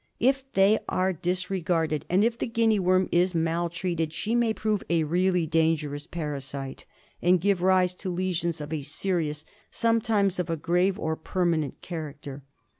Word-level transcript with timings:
If 0.19 0.51
they 0.53 0.79
are 0.89 1.13
disregarded, 1.13 2.05
and 2.09 2.23
if 2.23 2.35
the 2.35 2.47
Guinea 2.47 2.79
worm 2.79 3.07
is 3.11 3.35
maltreated, 3.35 4.13
she 4.13 4.33
may 4.33 4.51
prove 4.51 4.81
a 4.89 5.03
really 5.03 5.45
dangerous 5.45 6.07
parasite 6.07 6.87
and 7.21 7.39
give 7.39 7.61
rise 7.61 7.93
to 7.97 8.09
lesions 8.09 8.59
of 8.59 8.73
a 8.73 8.81
serious, 8.81 9.45
sometimes 9.69 10.39
of 10.39 10.49
a 10.49 10.57
grave 10.57 10.97
or 10.97 11.15
permanent 11.15 11.83
character. 11.83 12.41